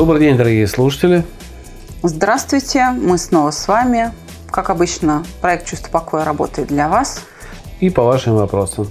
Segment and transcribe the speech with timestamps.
[0.00, 1.24] Добрый день, дорогие слушатели.
[2.02, 4.12] Здравствуйте, мы снова с вами.
[4.50, 7.22] Как обычно, проект «Чувство покоя» работает для вас.
[7.80, 8.88] И по вашим вопросам.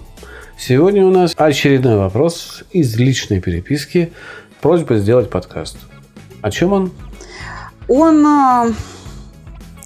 [0.55, 4.13] Сегодня у нас очередной вопрос из личной переписки.
[4.61, 5.77] Просьба сделать подкаст.
[6.43, 6.91] О чем он?
[7.87, 8.73] Он э,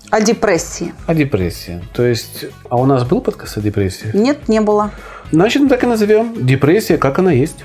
[0.10, 0.94] о депрессии.
[1.08, 1.82] О депрессии.
[1.94, 4.12] То есть, а у нас был подкаст о депрессии?
[4.14, 4.92] Нет, не было.
[5.32, 6.46] Значит, мы так и назовем.
[6.46, 7.64] Депрессия, как она есть.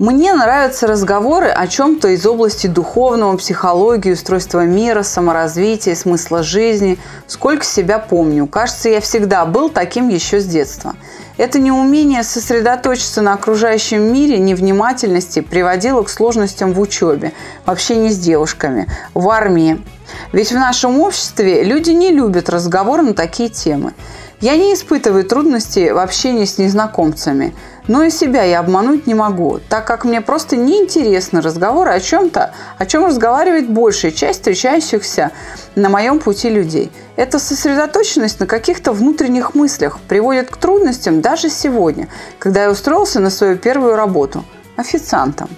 [0.00, 6.98] Мне нравятся разговоры о чем-то из области духовного, психологии, устройства мира, саморазвития, смысла жизни.
[7.26, 8.46] Сколько себя помню.
[8.46, 10.94] Кажется, я всегда был таким еще с детства.
[11.36, 17.34] Это неумение сосредоточиться на окружающем мире, невнимательности приводило к сложностям в учебе,
[17.66, 19.84] в общении с девушками, в армии.
[20.32, 23.92] Ведь в нашем обществе люди не любят разговоры на такие темы.
[24.40, 27.54] Я не испытываю трудностей в общении с незнакомцами,
[27.88, 32.54] но и себя я обмануть не могу, так как мне просто неинтересны разговоры о чем-то,
[32.78, 35.32] о чем разговаривает большая часть встречающихся
[35.74, 36.90] на моем пути людей.
[37.16, 43.28] Эта сосредоточенность на каких-то внутренних мыслях приводит к трудностям даже сегодня, когда я устроился на
[43.28, 44.42] свою первую работу–
[44.76, 45.50] официантом.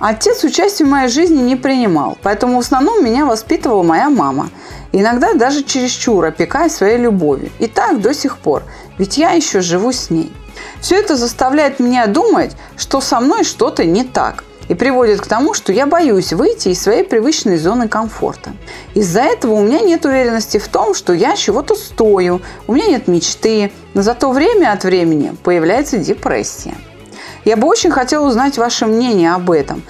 [0.00, 4.50] Отец участия в моей жизни не принимал, поэтому в основном меня воспитывала моя мама.
[4.92, 7.50] Иногда даже чересчур опекая своей любовью.
[7.58, 8.64] И так до сих пор,
[8.98, 10.32] ведь я еще живу с ней.
[10.80, 14.44] Все это заставляет меня думать, что со мной что-то не так.
[14.68, 18.52] И приводит к тому, что я боюсь выйти из своей привычной зоны комфорта.
[18.94, 23.06] Из-за этого у меня нет уверенности в том, что я чего-то стою, у меня нет
[23.06, 26.74] мечты, но зато время от времени появляется депрессия.
[27.44, 29.82] Я бы очень хотела узнать ваше мнение об этом.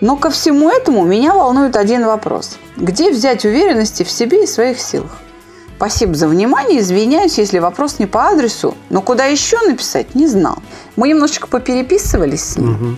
[0.00, 2.58] Но ко всему этому меня волнует один вопрос.
[2.76, 5.18] Где взять уверенности в себе и своих силах?
[5.76, 6.80] Спасибо за внимание.
[6.80, 8.74] Извиняюсь, если вопрос не по адресу.
[8.90, 10.58] Но куда еще написать, не знал.
[10.96, 12.70] Мы немножечко попереписывались с ним.
[12.70, 12.96] Угу.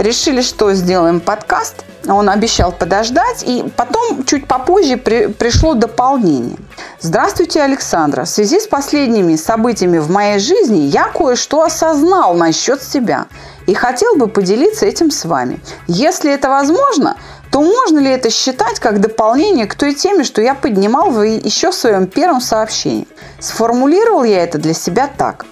[0.00, 1.84] Решили, что сделаем подкаст.
[2.08, 3.44] Он обещал подождать.
[3.46, 6.56] И потом, чуть попозже, при, пришло дополнение.
[7.00, 8.24] Здравствуйте, Александра.
[8.24, 13.26] В связи с последними событиями в моей жизни я кое-что осознал насчет себя.
[13.66, 15.60] И хотел бы поделиться этим с вами.
[15.86, 17.18] Если это возможно,
[17.52, 21.74] то можно ли это считать как дополнение к той теме, что я поднимал еще в
[21.74, 23.06] своем первом сообщении?
[23.38, 25.44] Сформулировал я это для себя так.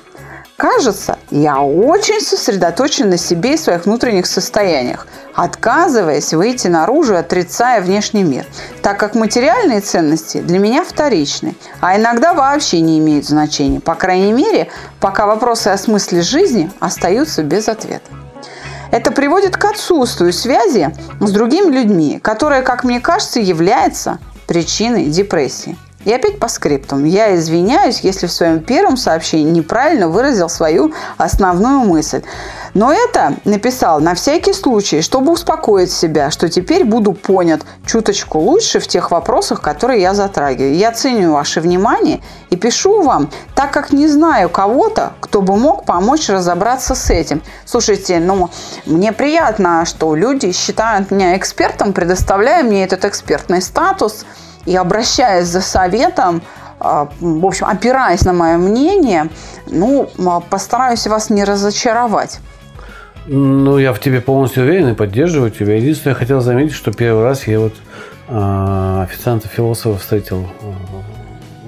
[0.58, 7.80] Кажется, я очень сосредоточен на себе и своих внутренних состояниях, отказываясь выйти наружу и отрицая
[7.80, 8.44] внешний мир,
[8.82, 14.32] так как материальные ценности для меня вторичны, а иногда вообще не имеют значения, по крайней
[14.32, 18.10] мере, пока вопросы о смысле жизни остаются без ответа.
[18.90, 25.78] Это приводит к отсутствию связи с другими людьми, которая, как мне кажется, является причиной депрессии.
[26.04, 27.04] И опять по скриптам.
[27.04, 32.22] Я извиняюсь, если в своем первом сообщении неправильно выразил свою основную мысль.
[32.74, 38.78] Но это написал на всякий случай, чтобы успокоить себя, что теперь буду понят чуточку лучше
[38.78, 40.76] в тех вопросах, которые я затрагиваю.
[40.76, 42.20] Я ценю ваше внимание
[42.50, 47.42] и пишу вам, так как не знаю кого-то, кто бы мог помочь разобраться с этим.
[47.64, 48.50] Слушайте, ну,
[48.86, 54.24] мне приятно, что люди считают меня экспертом, предоставляя мне этот экспертный статус–
[54.68, 56.42] и обращаясь за советом,
[56.78, 59.30] а, в общем, опираясь на мое мнение,
[59.66, 62.40] ну, а, постараюсь вас не разочаровать.
[63.26, 65.76] Ну, я в тебе полностью уверен и поддерживаю тебя.
[65.76, 67.74] Единственное, я хотел заметить, что первый раз я вот
[68.28, 70.46] э, официанта-философа встретил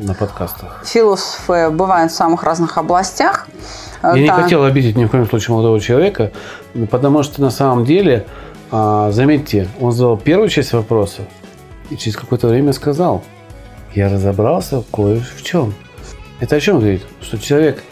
[0.01, 0.83] на подкастах.
[0.87, 3.47] Философы бывают в самых разных областях.
[4.03, 4.19] Я да.
[4.19, 6.33] не хотел обидеть ни в коем случае молодого человека,
[6.91, 8.25] потому что на самом деле,
[8.71, 11.27] заметьте, он задал первую часть вопроса,
[11.91, 13.23] и через какое-то время сказал,
[13.95, 15.75] я разобрался кое в чем.
[16.39, 17.03] Это о чем говорит?
[17.21, 17.83] Что человек,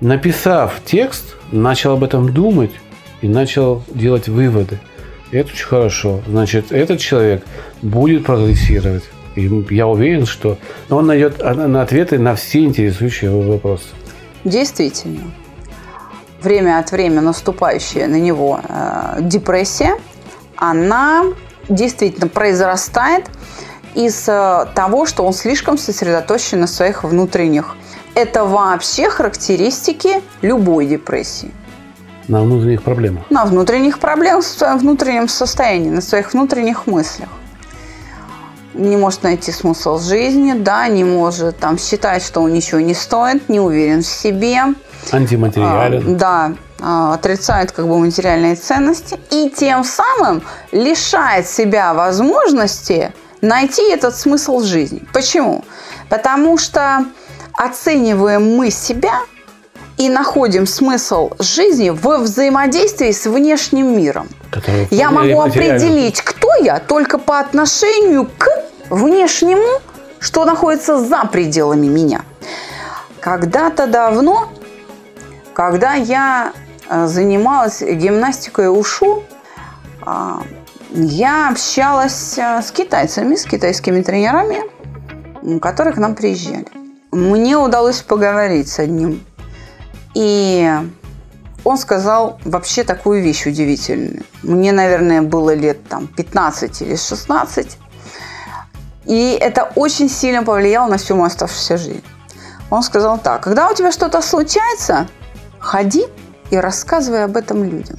[0.00, 2.72] написав текст, начал об этом думать
[3.20, 4.80] и начал делать выводы.
[5.30, 6.20] Это очень хорошо.
[6.26, 7.44] Значит, этот человек
[7.82, 9.04] будет прогрессировать.
[9.36, 10.58] И я уверен, что
[10.88, 13.88] он найдет ответы на все интересующие его вопросы.
[14.44, 15.30] Действительно.
[16.42, 19.96] Время от времени наступающая на него э, депрессия,
[20.56, 21.26] она
[21.70, 23.30] действительно произрастает
[23.94, 27.76] из э, того, что он слишком сосредоточен на своих внутренних.
[28.14, 31.50] Это вообще характеристики любой депрессии.
[32.28, 33.24] На внутренних проблемах.
[33.30, 37.28] На внутренних проблемах, в своем внутреннем состоянии, на своих внутренних мыслях.
[38.74, 43.48] Не может найти смысл жизни, да, не может там считать, что он ничего не стоит,
[43.48, 44.60] не уверен в себе.
[45.10, 46.14] Антиматериален.
[46.14, 46.52] А, да,
[46.82, 50.42] отрицает как бы материальные ценности и тем самым
[50.72, 55.02] лишает себя возможности найти этот смысл жизни.
[55.12, 55.64] Почему?
[56.08, 57.04] Потому что
[57.54, 59.20] оцениваем мы себя
[59.96, 64.28] и находим смысл жизни во взаимодействии с внешним миром.
[64.50, 68.48] который Я могу определить, кто я, только по отношению к
[68.88, 69.80] внешнему,
[70.18, 72.22] что находится за пределами меня.
[73.20, 74.50] Когда-то давно,
[75.52, 76.52] когда я
[76.90, 79.22] занималась гимнастикой ушу,
[80.02, 80.42] а,
[80.92, 84.60] я общалась э, с китайцами, с китайскими тренерами,
[85.60, 86.66] которые к нам приезжали.
[87.12, 89.24] Мне удалось поговорить с одним.
[90.14, 90.68] И
[91.64, 94.24] он сказал вообще такую вещь удивительную.
[94.42, 97.78] Мне, наверное, было лет там 15 или 16.
[99.06, 102.04] И это очень сильно повлияло на всю мою оставшуюся жизнь.
[102.70, 105.08] Он сказал так, когда у тебя что-то случается,
[105.58, 106.06] ходи
[106.50, 107.98] и рассказывай об этом людям.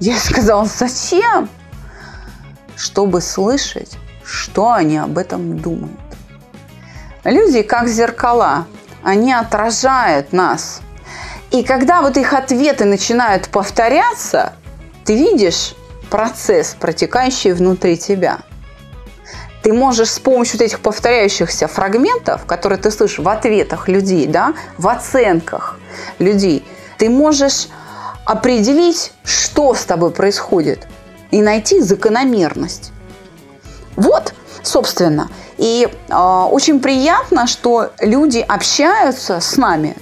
[0.00, 1.48] Я сказала, зачем?
[2.76, 5.98] Чтобы слышать, что они об этом думают.
[7.24, 8.66] Люди как зеркала,
[9.02, 10.80] они отражают нас.
[11.50, 14.54] И когда вот их ответы начинают повторяться,
[15.04, 15.74] ты видишь
[16.10, 18.40] процесс, протекающий внутри тебя.
[19.62, 24.54] Ты можешь с помощью вот этих повторяющихся фрагментов, которые ты слышишь в ответах людей, да,
[24.78, 25.78] в оценках
[26.18, 26.64] людей,
[26.98, 27.68] ты можешь
[28.24, 30.86] определить, что с тобой происходит,
[31.30, 32.92] и найти закономерность.
[33.96, 35.28] Вот, собственно.
[35.58, 39.96] И э, очень приятно, что люди общаются с нами,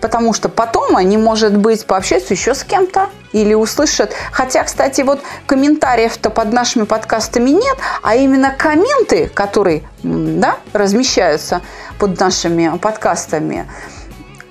[0.00, 4.12] потому что потом они, может быть, пообщаются еще с кем-то или услышат.
[4.32, 11.62] Хотя, кстати, вот комментариев-то под нашими подкастами нет, а именно комменты, которые да, размещаются
[11.98, 13.68] под нашими подкастами,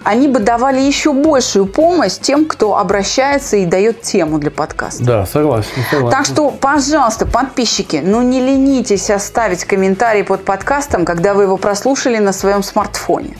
[0.06, 5.04] они бы давали еще большую помощь тем, кто обращается и дает тему для подкаста.
[5.04, 6.16] Да, согласен, согласен.
[6.16, 12.20] Так что, пожалуйста, подписчики, ну не ленитесь оставить комментарий под подкастом, когда вы его прослушали
[12.20, 13.36] на своем смартфоне.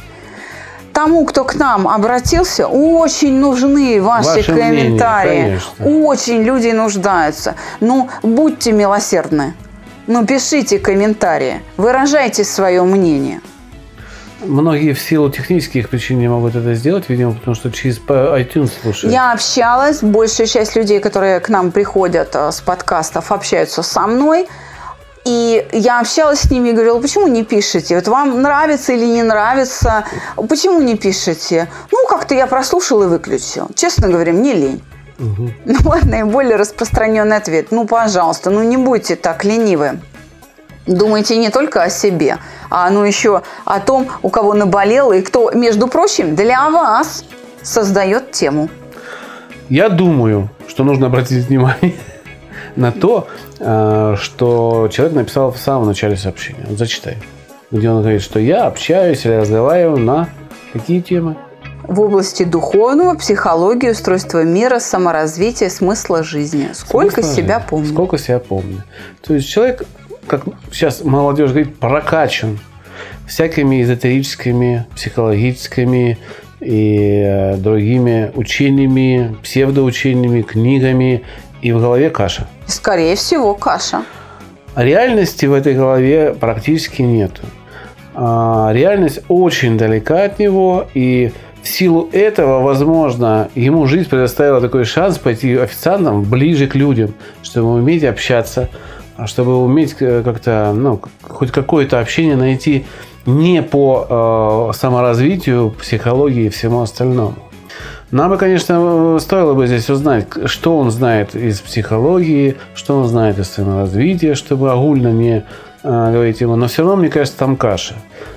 [0.92, 5.42] Тому, кто к нам обратился, очень нужны ваши мнение, комментарии.
[5.44, 6.08] конечно.
[6.08, 7.56] очень люди нуждаются.
[7.80, 9.54] Ну, будьте милосердны.
[10.08, 13.42] Ну, пишите комментарии, выражайте свое мнение.
[14.46, 19.12] Многие в силу технических причин не могут это сделать, видимо, потому что через iTunes слушают.
[19.12, 24.48] Я общалась, большая часть людей, которые к нам приходят э, с подкастов, общаются со мной.
[25.26, 27.96] И я общалась с ними и говорила, почему не пишете?
[27.96, 30.06] Вот вам нравится или не нравится?
[30.36, 31.68] Почему не пишете?
[31.92, 33.70] Ну, как-то я прослушал и выключил.
[33.76, 34.84] Честно говоря, мне лень.
[35.18, 37.68] Ну, вот наиболее распространенный ответ.
[37.72, 40.00] Ну, пожалуйста, ну не будьте так ленивы.
[40.88, 42.38] Думайте не только о себе,
[42.70, 47.24] а ну еще о том, у кого наболело и кто, между прочим, для вас
[47.64, 48.70] создает тему.
[49.70, 51.96] Я думаю, что нужно обратить внимание
[52.76, 53.28] на то,
[53.60, 56.66] э, что человек написал в самом начале сообщения.
[56.68, 57.18] Вот зачитай.
[57.72, 60.30] Где он говорит, что я общаюсь или разговариваю на
[60.72, 61.36] какие темы?
[61.82, 66.70] В области духовного, психологии, устройства мира, саморазвития, смысла жизни.
[66.74, 67.70] Сколько Смысл себя жизни.
[67.70, 67.88] помню.
[67.88, 68.84] Сколько себя помню.
[69.22, 69.84] То есть человек,
[70.28, 72.60] как сейчас молодежь говорит, прокачан
[73.28, 76.18] всякими эзотерическими, психологическими
[76.60, 81.24] и э, другими учениями, псевдоучениями, книгами,
[81.62, 82.48] и в голове каша.
[82.68, 84.04] Скорее всего, каша.
[84.76, 87.42] Реальности в этой голове практически нету.
[88.14, 91.32] А, Реальность очень далека от него, и
[91.64, 97.74] в силу этого, возможно, ему жизнь предоставила такой шанс пойти официантом ближе к людям, чтобы
[97.74, 98.70] уметь общаться,
[99.26, 102.86] чтобы уметь э, как-то, ну, хоть какое-то общение найти
[103.26, 107.36] не по э, саморазвитию, психологии и всему остальному.
[108.12, 113.40] Нам бы, конечно, стоило бы здесь узнать, что он знает из психологии, что он знает
[113.40, 115.44] из саморазвития, чтобы огульно не э,
[115.84, 116.56] говорить ему.
[116.56, 117.96] Но все равно, мне кажется, там каша.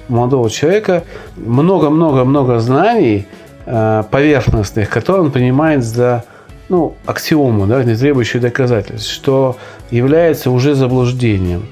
[0.09, 1.05] У молодого человека
[1.37, 3.27] много-много-много знаний
[3.67, 6.25] э, поверхностных, которые он принимает за
[6.69, 9.57] ну, аксиому, да, не требующую доказательств, что
[9.91, 11.67] является уже заблуждением.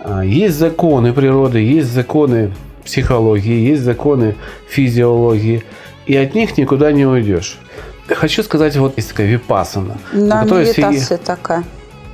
[0.00, 2.52] А, Есть законы природы, есть законы
[2.84, 4.36] психологии, есть законы
[4.68, 5.62] физиологии,
[6.06, 7.58] и от них никуда не уйдешь.
[8.08, 9.98] Хочу сказать, вот есть такая випасана.
[10.12, 11.64] Да, медитация такая.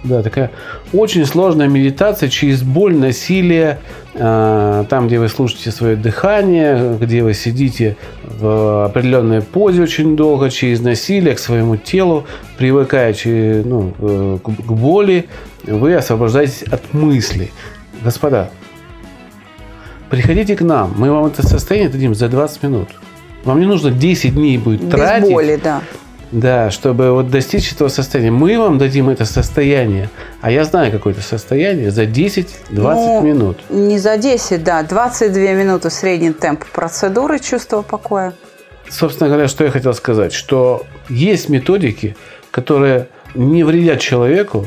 [0.03, 0.51] да, такая
[0.93, 3.79] очень сложная медитация через боль, насилие
[4.15, 7.97] э, там, где вы слушаете свое дыхание, где вы сидите
[8.39, 12.27] в определенной позе очень долго, через насилие к своему телу,
[12.59, 13.15] привыкая
[13.65, 15.27] ну, э, к боли,
[15.65, 17.53] вы освобождаетесь от мыслей.
[18.03, 18.51] Господа,
[20.11, 22.89] приходите к нам, мы вам это состояние дадим за 20 минут.
[23.45, 25.31] Вам не нужно 10 дней будет Без тратить.
[25.31, 25.83] боли, да.
[26.33, 28.31] Да, чтобы вот достичь этого состояния.
[28.31, 33.59] Мы вам дадим это состояние, а я знаю какое-то состояние, за 10-20 ну, минут.
[33.69, 34.83] Не за 10, да.
[34.83, 38.33] 22 минуты средний темп процедуры чувства покоя.
[38.89, 42.17] Собственно говоря, что я хотел сказать, что есть методики,
[42.51, 44.67] которые не вредят человеку,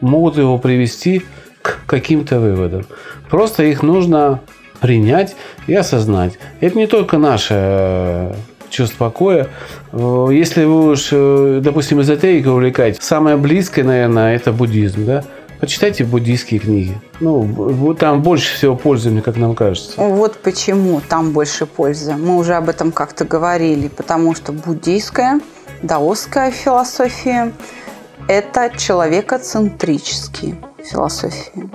[0.00, 1.24] могут его привести
[1.62, 2.86] к каким-то выводам.
[3.28, 4.40] Просто их нужно
[4.80, 6.38] принять и осознать.
[6.60, 8.34] Это не только наше
[8.76, 9.48] чувство покоя.
[9.92, 15.24] Э, если вы уж, э, допустим, эзотерикой увлекаетесь, самое близкое, наверное, это буддизм, да?
[15.60, 17.00] Почитайте буддийские книги.
[17.20, 19.94] Ну, там больше всего пользы, мне как нам кажется.
[19.96, 22.14] Вот почему там больше пользы.
[22.14, 23.88] Мы уже об этом как-то говорили.
[23.88, 25.40] Потому что буддийская,
[25.82, 27.54] даосская философия–
[28.28, 31.70] это человекоцентрические философии.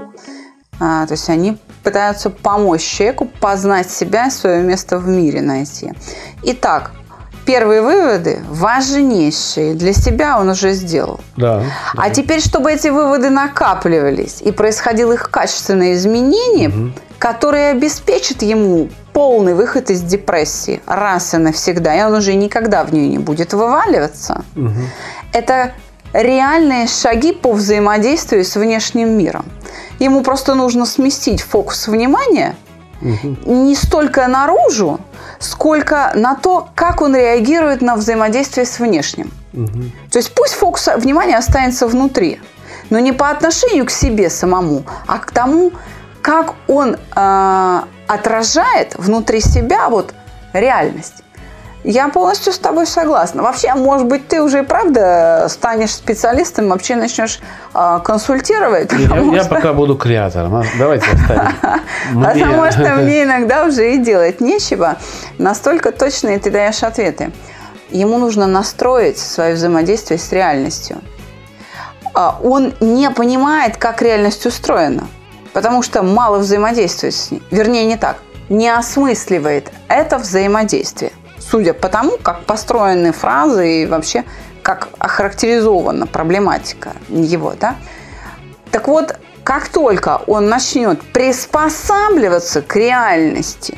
[0.79, 5.93] А, то есть они пытаются помочь человеку познать себя и свое место в мире найти.
[6.43, 6.91] Итак,
[7.45, 11.19] первые выводы важнейшие для себя он уже сделал.
[11.37, 11.63] Да,
[11.95, 12.09] а да.
[12.09, 16.91] теперь, чтобы эти выводы накапливались и происходило их качественное изменение, угу.
[17.17, 22.93] которое обеспечит ему полный выход из депрессии раз и навсегда, и он уже никогда в
[22.93, 24.71] нее не будет вываливаться, угу.
[25.33, 25.73] это
[26.13, 29.45] реальные шаги по взаимодействию с внешним миром.
[29.99, 32.55] Ему просто нужно сместить фокус внимания
[33.01, 33.37] угу.
[33.45, 34.99] не столько наружу,
[35.39, 39.31] сколько на то, как он реагирует на взаимодействие с внешним.
[39.53, 39.83] Угу.
[40.11, 42.39] То есть пусть фокус внимания останется внутри,
[42.89, 45.71] но не по отношению к себе самому, а к тому,
[46.21, 50.13] как он э, отражает внутри себя вот
[50.53, 51.23] реальность.
[51.83, 53.41] Я полностью с тобой согласна.
[53.41, 57.39] Вообще, может быть, ты уже и правда станешь специалистом, вообще начнешь
[57.73, 58.91] э, консультировать.
[58.91, 59.55] Я, я что...
[59.55, 60.55] пока буду креатором.
[60.57, 60.63] А?
[60.77, 61.53] Давайте оставим.
[62.23, 64.97] Потому что мне иногда уже и делать нечего.
[65.39, 67.31] Настолько точные ты даешь ответы.
[67.89, 71.01] Ему нужно настроить свое взаимодействие с реальностью.
[72.13, 75.07] А, он не понимает, как реальность устроена,
[75.51, 77.41] потому что мало взаимодействует с ней.
[77.49, 78.17] Вернее, не так.
[78.49, 81.11] Не осмысливает это взаимодействие
[81.51, 84.23] судя по тому, как построены фразы и вообще
[84.63, 87.75] как охарактеризована проблематика его, да.
[88.71, 93.77] Так вот, как только он начнет приспосабливаться к реальности,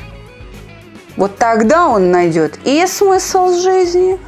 [1.16, 4.20] вот тогда он найдет и смысл жизни,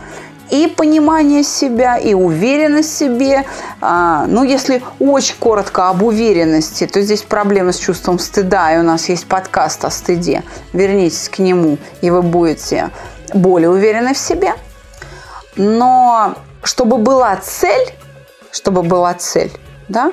[0.50, 3.44] и понимание себя, и уверенность в себе.
[3.80, 8.82] А, ну, если очень коротко об уверенности, то здесь проблема с чувством стыда, и у
[8.82, 10.44] нас есть подкаст о стыде.
[10.72, 12.90] Вернитесь к нему, и вы будете
[13.34, 14.54] более уверены в себе.
[15.56, 17.94] Но чтобы была цель,
[18.50, 19.52] чтобы была цель,
[19.88, 20.12] да,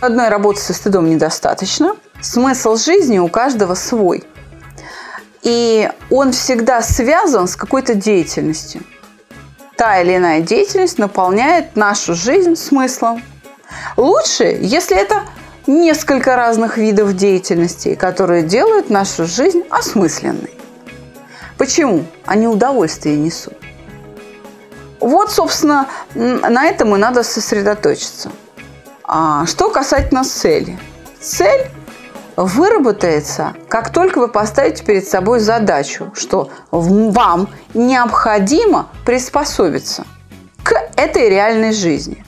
[0.00, 1.96] одной работы со стыдом недостаточно.
[2.20, 4.24] Смысл жизни у каждого свой.
[5.42, 8.82] И он всегда связан с какой-то деятельностью.
[9.76, 13.22] Та или иная деятельность наполняет нашу жизнь смыслом.
[13.96, 15.22] Лучше, если это
[15.68, 20.50] несколько разных видов деятельности, которые делают нашу жизнь осмысленной.
[21.58, 22.04] Почему?
[22.24, 23.54] Они удовольствие несут.
[25.00, 28.30] Вот, собственно, на этом и надо сосредоточиться.
[29.02, 30.78] А что касательно цели.
[31.20, 31.66] Цель
[32.36, 40.04] выработается, как только вы поставите перед собой задачу, что вам необходимо приспособиться
[40.62, 42.24] к этой реальной жизни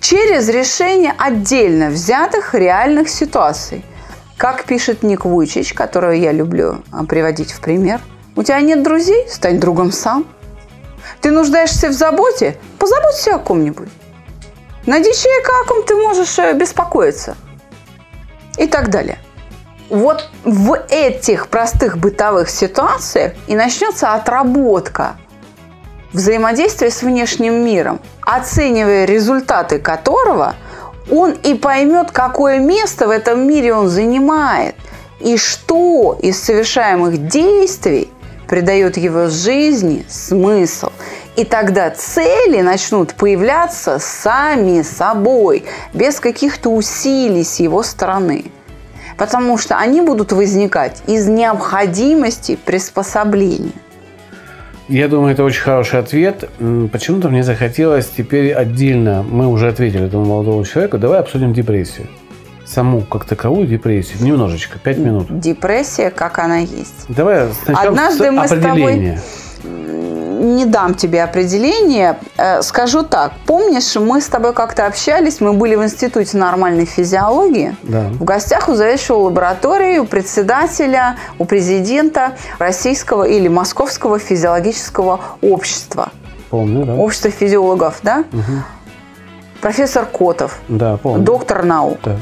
[0.00, 3.84] через решение отдельно взятых реальных ситуаций.
[4.38, 8.00] Как пишет Ник Вуйчич, которого я люблю а, приводить в пример–
[8.38, 9.26] у тебя нет друзей?
[9.28, 10.24] Стань другом сам.
[11.20, 12.56] Ты нуждаешься в заботе?
[12.78, 13.88] Позаботься о ком-нибудь.
[14.86, 17.36] Найди человека, о ком ты можешь э, беспокоиться.
[18.56, 19.18] И так далее.
[19.90, 25.16] Вот в этих простых бытовых ситуациях и начнется отработка
[26.12, 30.54] взаимодействия с внешним миром, оценивая результаты которого
[31.10, 34.76] он и поймет, какое место в этом мире он занимает,
[35.18, 38.12] и что из совершаемых действий
[38.48, 40.90] придает его жизни смысл.
[41.36, 45.64] И тогда цели начнут появляться сами собой,
[45.94, 48.46] без каких-то усилий с его стороны.
[49.16, 53.72] Потому что они будут возникать из необходимости приспособления.
[54.88, 56.48] Я думаю, это очень хороший ответ.
[56.92, 62.06] Почему-то мне захотелось теперь отдельно, мы уже ответили этому молодому человеку, давай обсудим депрессию.
[62.68, 64.22] Саму как таковую депрессию?
[64.22, 65.26] Немножечко, пять минут.
[65.40, 67.06] Депрессия, как она есть.
[67.08, 69.18] Давай сначала Однажды с мы с тобой-.
[69.64, 72.16] Не дам тебе определение.
[72.36, 73.32] Э, Скажу так.
[73.44, 77.74] Помнишь, мы с тобой как-то общались, мы были в Институте нормальной физиологии.
[77.82, 78.02] Да.
[78.10, 86.10] В гостях у заведующего лаборатории, у председателя, у президента Российского или Московского физиологического общества.
[86.50, 86.94] Помню, да?
[86.94, 88.24] Общество физиологов, да?
[89.60, 91.24] Профессор Котов, Да, помню.
[91.24, 91.98] доктор наук.
[92.04, 92.16] Да.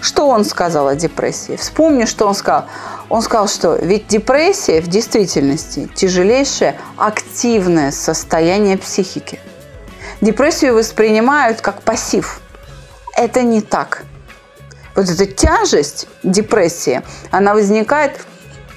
[0.00, 1.56] Что он сказал о депрессии?
[1.56, 2.66] Вспомни, что он сказал.
[3.08, 9.40] Он сказал, что ведь депрессия в действительности тяжелейшее активное состояние психики.
[10.20, 12.40] Депрессию воспринимают как пассив.
[13.16, 14.04] Это не так.
[14.94, 18.20] Вот эта тяжесть депрессии, она возникает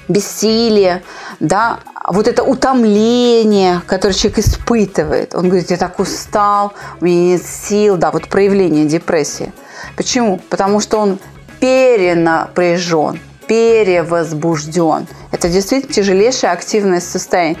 [0.08, 1.02] бессилие,
[1.40, 5.34] да, вот это утомление, которое человек испытывает.
[5.34, 9.52] Он говорит, я так устал, у меня нет сил, да, вот проявление депрессии.
[9.96, 10.40] Почему?
[10.48, 11.18] Потому что он
[11.60, 15.06] перенапряжен, перевозбужден.
[15.30, 17.58] Это действительно тяжелейшее активное состояние,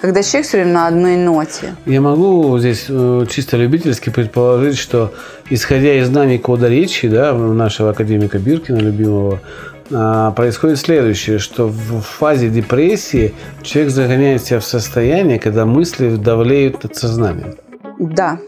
[0.00, 1.74] когда человек все время на одной ноте.
[1.86, 5.14] Я могу здесь э, чисто любительски предположить, что
[5.48, 9.40] исходя из знаний кода речи, да, нашего академика Биркина, любимого,
[9.88, 16.96] происходит следующее, что в фазе депрессии человек загоняет себя в состояние, когда мысли давлеют над
[16.96, 17.54] сознанием.
[17.98, 18.38] Да,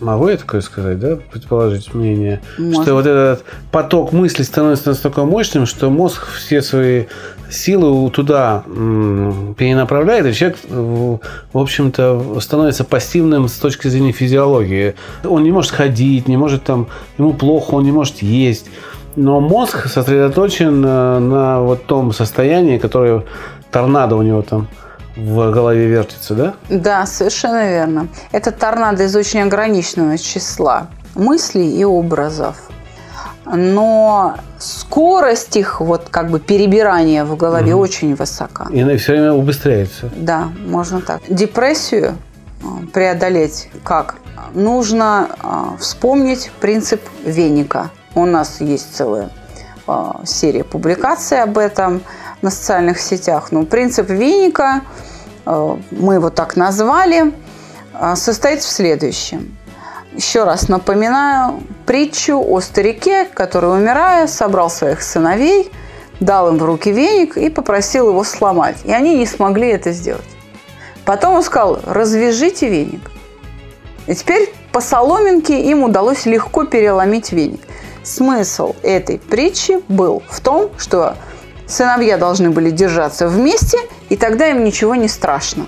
[0.00, 1.16] Могу я такое сказать, да?
[1.16, 2.42] Предположить мнение.
[2.58, 2.82] Можно.
[2.82, 7.04] Что вот этот поток мыслей становится настолько мощным, что мозг все свои
[7.48, 11.20] силы туда перенаправляет, и человек, в
[11.54, 14.94] общем-то, становится пассивным с точки зрения физиологии.
[15.22, 18.66] Он не может ходить, не может там, ему плохо, он не может есть.
[19.16, 23.24] Но мозг сосредоточен э, на вот том состоянии, которое
[23.70, 24.68] торнадо у него там
[25.16, 26.54] в голове вертится, да?
[26.68, 28.08] Да, совершенно верно.
[28.32, 32.56] Это торнадо из очень ограниченного числа мыслей и образов.
[33.46, 38.66] Но скорость их вот как бы перебирания в голове очень высока.
[38.70, 40.10] И она все время убыстряется.
[40.16, 41.20] Да, можно так.
[41.28, 42.16] Депрессию
[42.62, 44.16] а, преодолеть как?
[44.54, 47.90] Нужно а, вспомнить принцип веника.
[48.14, 49.30] У нас есть целая
[49.86, 52.02] а, серия публикаций об этом
[52.42, 53.50] на социальных сетях.
[53.50, 54.82] Но принцип веника,
[55.44, 57.32] а, мы его так назвали,
[57.92, 59.56] а, состоит в следующем.
[60.12, 65.72] Еще раз напоминаю притчу о старике, который, умирая, собрал своих сыновей,
[66.20, 68.76] дал им в руки веник и попросил его сломать.
[68.84, 70.22] И они не смогли это сделать.
[71.04, 73.10] Потом он сказал, развяжите веник.
[74.06, 77.60] И теперь по соломинке им удалось легко переломить веник.
[78.04, 81.16] Смысл этой притчи был в том, что
[81.66, 83.78] сыновья должны были держаться вместе,
[84.10, 85.66] и тогда им ничего не страшно.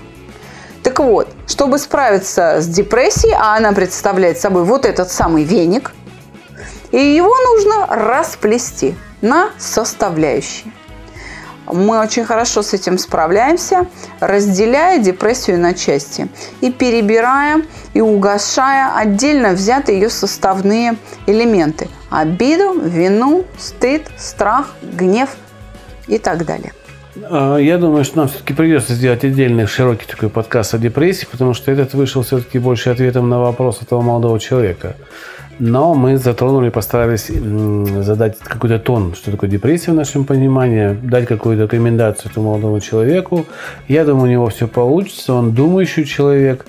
[0.83, 5.93] Так вот, чтобы справиться с депрессией, а она представляет собой вот этот самый веник,
[6.91, 10.71] и его нужно расплести на составляющие.
[11.65, 13.87] Мы очень хорошо с этим справляемся,
[14.19, 16.29] разделяя депрессию на части
[16.61, 21.89] и перебирая и угошая отдельно взятые ее составные элементы.
[22.09, 25.35] Обиду, вину, стыд, страх, гнев
[26.07, 26.71] и так далее.
[27.29, 31.53] А, Я думаю, что нам все-таки придется сделать отдельный широкий такой подкаст о депрессии, потому
[31.53, 34.95] что этот вышел все-таки больше ответом на вопрос этого молодого человека.
[35.59, 37.31] Но мы затронули, постарались
[38.03, 43.45] задать какой-то тон, что такое депрессия в нашем понимании, дать какую-то рекомендацию этому молодому человеку.
[43.87, 46.65] Я думаю, у него все получится, он думающий человек.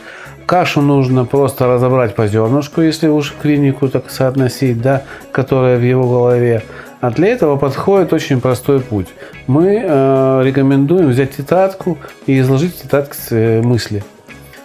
[0.47, 6.09] Кашу нужно просто разобрать по зернышку, если уж клинику так соотносить, да, которая в его
[6.09, 6.63] голове.
[7.03, 9.09] А для этого подходит очень простой путь.
[9.47, 14.03] Мы э, рекомендуем взять тетрадку и изложить в тетрадке мысли.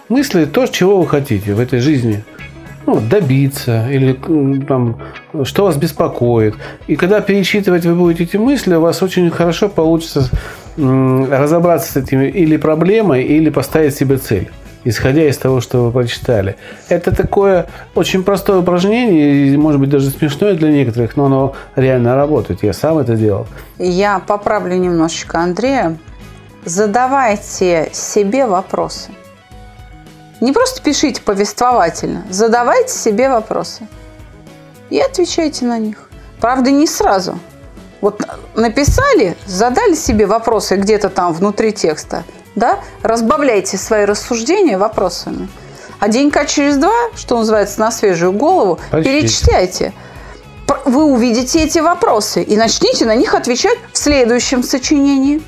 [0.08, 2.24] Мысли то, чего вы хотите в этой жизни.
[2.86, 4.14] Ну, добиться или
[4.68, 5.00] там,
[5.44, 6.56] что вас беспокоит.
[6.88, 10.30] И когда перечитывать вы будете эти мысли, у вас очень хорошо получится
[10.76, 14.50] разобраться с этими или проблемой, или поставить себе цель
[14.86, 16.56] исходя из того, что вы прочитали.
[16.90, 22.16] Это такое очень простое упражнение, и, может быть, даже смешное для некоторых, но оно реально
[22.16, 22.64] работает.
[22.64, 23.48] Я сам это делал.
[23.78, 25.98] Я поправлю немножечко Андрея.
[26.66, 29.12] Задавайте себе вопросы.
[30.44, 33.88] Не просто пишите повествовательно, задавайте себе вопросы
[34.90, 36.10] и отвечайте на них.
[36.42, 37.40] Правда, не сразу.
[38.02, 38.22] Вот
[38.54, 42.26] написали, задали себе вопросы где-то там внутри текста,
[42.56, 45.48] да, разбавляйте свои рассуждения вопросами.
[46.00, 49.10] А денька через два, что называется, на свежую голову, Почти.
[49.10, 49.94] перечитайте.
[50.84, 55.42] Вы увидите эти вопросы и начните на них отвечать в следующем сочинении.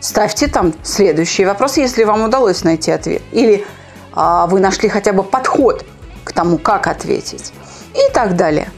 [0.00, 3.20] Ставьте там следующие вопросы, если вам удалось найти ответ.
[3.32, 3.66] Или
[4.14, 5.84] вы нашли хотя бы подход
[6.24, 7.52] к тому, как ответить.
[7.94, 8.68] И так далее.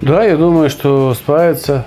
[0.00, 1.86] Да, я думаю, что справится.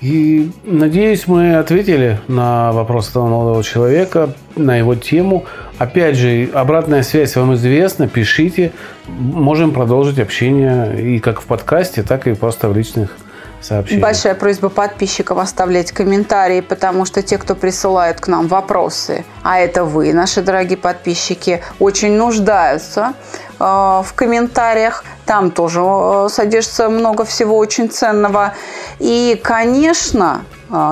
[0.00, 5.44] И надеюсь, мы ответили на вопрос этого молодого человека, на его тему.
[5.78, 8.72] Опять же, обратная связь вам известна, пишите.
[9.06, 13.16] Можем продолжить общение и как в подкасте, так и просто в личных
[13.64, 14.02] сообщениях.
[14.02, 19.84] Большая просьба подписчиков оставлять комментарии, потому что те, кто присылают к нам вопросы, а это
[19.84, 23.14] вы, наши дорогие подписчики, очень нуждаются
[23.58, 25.04] э, в комментариях.
[25.26, 28.54] Там тоже э, содержится много всего очень ценного.
[28.98, 30.44] И, конечно,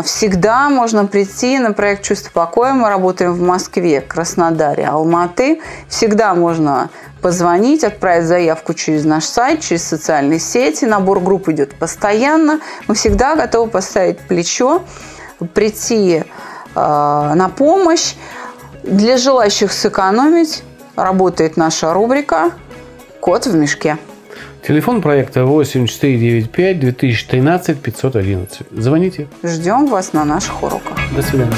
[0.04, 2.74] всегда можно прийти на проект «Чувство покоя».
[2.74, 5.62] Мы работаем в Москве, Краснодаре, Алматы.
[5.88, 6.90] Всегда можно
[7.22, 10.84] позвонить, отправить заявку через наш сайт, через социальные сети.
[10.84, 12.60] Набор групп идет постоянно.
[12.88, 14.82] Мы всегда готовы поставить плечо,
[15.54, 16.24] прийти э,
[16.74, 18.16] на помощь.
[18.82, 20.62] Для желающих сэкономить
[20.94, 22.50] работает наша рубрика
[23.20, 23.96] «Кот в мешке».
[24.62, 28.62] Телефон проекта 8495 2013 511.
[28.72, 29.26] Звоните.
[29.42, 30.98] Ждем вас на наших уроках.
[31.16, 31.56] До свидания.